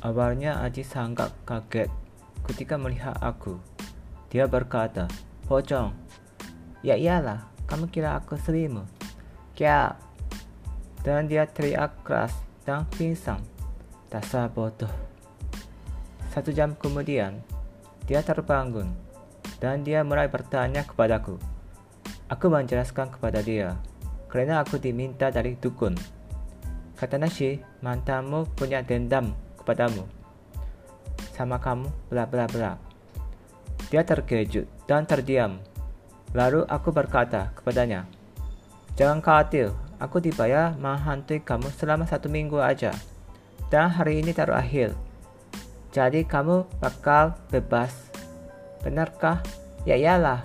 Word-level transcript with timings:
Awalnya 0.00 0.64
Aji 0.64 0.80
sangat 0.80 1.28
kaget 1.44 1.92
ketika 2.48 2.80
melihat 2.80 3.12
aku. 3.20 3.60
Dia 4.32 4.48
berkata, 4.48 5.04
Pocong, 5.44 5.92
ya 6.80 6.96
iyalah, 6.96 7.44
kamu 7.68 7.92
kira 7.92 8.16
aku 8.16 8.40
selimut. 8.40 8.88
Kya. 9.52 9.92
Dan 11.04 11.28
dia 11.28 11.44
teriak 11.44 12.00
keras 12.00 12.32
dan 12.64 12.88
pingsan. 12.96 13.44
Dasar 14.08 14.48
bodoh. 14.48 14.88
Satu 16.32 16.48
jam 16.48 16.72
kemudian, 16.80 17.44
dia 18.08 18.24
terbangun 18.24 18.96
dan 19.60 19.84
dia 19.84 20.00
mulai 20.00 20.32
bertanya 20.32 20.80
kepadaku. 20.88 21.36
Aku 22.32 22.48
menjelaskan 22.48 23.12
kepada 23.12 23.44
dia 23.44 23.76
karena 24.32 24.64
aku 24.64 24.80
diminta 24.80 25.28
dari 25.28 25.60
dukun. 25.60 25.92
Kata 26.96 27.20
Nasi, 27.20 27.60
mantamu 27.84 28.48
punya 28.56 28.80
dendam 28.80 29.36
kepadamu. 29.60 30.08
Sama 31.36 31.60
kamu, 31.60 31.88
bla 32.08 32.24
bla 32.24 32.48
bla. 32.48 32.80
Dia 33.92 34.02
terkejut 34.02 34.66
dan 34.88 35.04
terdiam. 35.04 35.60
Lalu 36.32 36.64
aku 36.66 36.90
berkata 36.94 37.52
kepadanya, 37.58 38.06
Jangan 38.98 39.20
khawatir, 39.24 39.72
aku 40.00 40.20
dibayar 40.20 40.76
menghantui 40.76 41.40
kamu 41.40 41.68
selama 41.74 42.04
satu 42.08 42.28
minggu 42.32 42.60
aja. 42.60 42.92
Dan 43.70 43.92
hari 43.92 44.20
ini 44.20 44.34
terakhir. 44.34 44.92
Jadi 45.90 46.26
kamu 46.26 46.66
bakal 46.78 47.38
bebas. 47.50 48.10
Benarkah? 48.82 49.42
Ya 49.84 49.96
iyalah. 49.98 50.44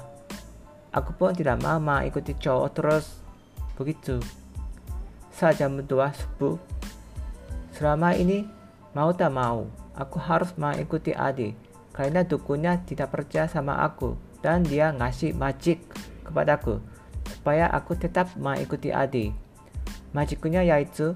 Aku 0.96 1.12
pun 1.18 1.36
tidak 1.36 1.60
mau 1.60 1.78
mengikuti 1.82 2.32
cowok 2.38 2.70
terus. 2.72 3.06
Begitu 3.76 4.22
jam 5.36 5.76
2 5.76 5.84
subuh. 6.16 6.56
Selama 7.76 8.16
ini, 8.16 8.48
mau 8.96 9.12
tak 9.12 9.30
mau, 9.36 9.68
aku 9.94 10.18
harus 10.24 10.56
mengikuti 10.56 11.12
Adi 11.12 11.52
karena 11.92 12.24
dukunnya 12.24 12.80
tidak 12.88 13.12
percaya 13.12 13.46
sama 13.46 13.84
aku 13.84 14.16
dan 14.40 14.64
dia 14.64 14.96
ngasih 14.96 15.36
magic 15.36 15.84
kepadaku 16.24 16.80
supaya 17.28 17.68
aku 17.70 17.94
tetap 18.00 18.32
mengikuti 18.40 18.90
Adi. 18.96 19.36
Magicnya 20.16 20.64
yaitu, 20.64 21.12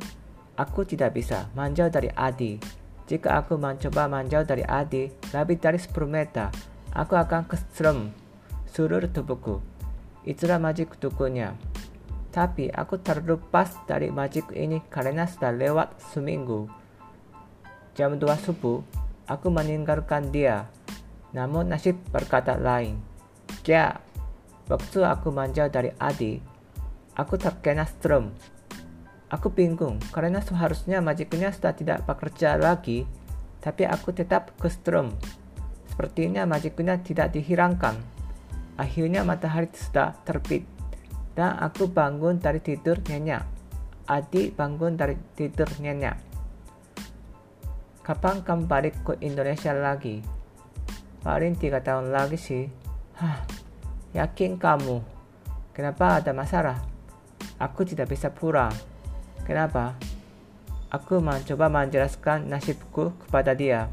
aku 0.60 0.84
tidak 0.84 1.16
bisa 1.16 1.48
menjauh 1.56 1.88
dari 1.88 2.12
Adi. 2.12 2.60
Jika 3.08 3.42
aku 3.42 3.56
mencoba 3.56 4.12
menjauh 4.12 4.44
dari 4.44 4.62
Adi 4.68 5.08
lebih 5.32 5.58
dari 5.58 5.80
10 5.80 5.96
meter, 6.06 6.52
aku 6.92 7.16
akan 7.16 7.48
keserem 7.48 8.12
seluruh 8.68 9.08
tubuhku. 9.10 9.64
Itulah 10.28 10.60
magic 10.60 11.00
dukunnya. 11.00 11.56
Tapi 12.30 12.70
aku 12.70 13.02
terlepas 13.02 13.74
dari 13.90 14.14
magic 14.14 14.54
ini 14.54 14.84
karena 14.92 15.26
sudah 15.26 15.50
lewat 15.50 15.98
seminggu. 16.14 16.70
Jam 17.94 18.18
2 18.18 18.26
subuh, 18.46 18.82
aku 19.30 19.48
meninggalkan 19.54 20.34
dia. 20.34 20.70
Namun 21.34 21.70
nasib 21.70 21.98
berkata 22.10 22.58
lain. 22.58 22.98
Ya, 23.66 24.02
waktu 24.66 25.06
aku 25.06 25.30
manja 25.30 25.70
dari 25.70 25.94
Adi, 26.02 26.42
aku 27.14 27.38
terkena 27.38 27.86
strom. 27.86 28.34
Aku 29.30 29.54
bingung 29.54 30.02
karena 30.10 30.42
seharusnya 30.42 31.06
magicnya 31.06 31.54
sudah 31.54 31.78
tidak 31.78 32.02
bekerja 32.10 32.58
lagi, 32.58 33.06
tapi 33.62 33.86
aku 33.86 34.10
tetap 34.10 34.58
ke 34.58 34.74
strom. 34.74 35.14
Sepertinya 35.86 36.50
magicnya 36.50 36.98
tidak 36.98 37.38
dihilangkan. 37.38 37.94
Akhirnya 38.80 39.22
matahari 39.22 39.70
sudah 39.70 40.18
terbit 40.26 40.66
dan 41.38 41.60
aku 41.62 41.86
bangun 41.92 42.42
dari 42.42 42.58
tidur 42.64 42.98
nyenyak. 43.06 43.46
Adi 44.10 44.50
bangun 44.50 44.98
dari 44.98 45.14
tidur 45.38 45.70
nyenyak. 45.78 46.18
Kapan 48.10 48.42
kamu 48.42 48.66
balik 48.66 49.06
ke 49.06 49.22
Indonesia 49.22 49.70
lagi? 49.70 50.26
Paling 51.22 51.54
tiga 51.62 51.78
tahun 51.78 52.10
lagi 52.10 52.42
sih. 52.42 52.66
Hah, 53.22 53.46
yakin 54.18 54.58
kamu? 54.58 54.98
Kenapa 55.78 56.18
ada 56.18 56.34
masalah? 56.34 56.82
Aku 57.62 57.86
tidak 57.86 58.10
bisa 58.10 58.34
pulang. 58.34 58.74
Kenapa? 59.46 59.94
Aku 60.90 61.22
mencoba 61.22 61.70
menjelaskan 61.70 62.50
nasibku 62.50 63.14
kepada 63.14 63.54
dia. 63.54 63.86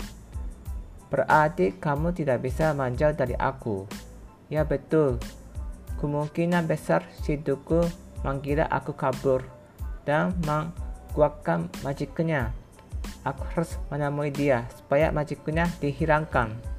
Berarti 1.13 1.77
kamu 1.77 2.17
tidak 2.17 2.41
bisa 2.41 2.73
menjauh 2.73 3.13
dari 3.13 3.37
aku. 3.37 3.85
Ya 4.49 4.65
betul, 4.65 5.21
Kemungkinan 6.01 6.65
besar 6.65 7.05
si 7.21 7.37
Duku 7.37 7.85
mengira 8.25 8.65
aku 8.73 8.97
kabur 8.97 9.45
dan 10.09 10.33
menguatkan 10.49 11.69
majiknya. 11.85 12.57
Aku 13.27 13.43
harus 13.51 13.75
menemui 13.91 14.31
dia 14.31 14.71
supaya 14.71 15.11
majiknya 15.11 15.67
dihilangkan. 15.83 16.76